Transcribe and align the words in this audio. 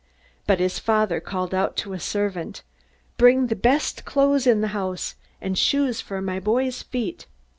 But 0.47 0.59
his 0.59 0.79
father 0.79 1.19
called 1.19 1.53
out 1.53 1.75
to 1.77 1.93
a 1.93 1.99
servant: 1.99 2.63
'Bring 3.17 3.45
the 3.45 3.55
best 3.55 4.03
clothes 4.03 4.47
in 4.47 4.61
the 4.61 4.69
house, 4.69 5.13
and 5.39 5.55
shoes 5.55 6.01
for 6.01 6.23
my 6.23 6.39
boy's 6.39 6.81
feet. 6.81 7.27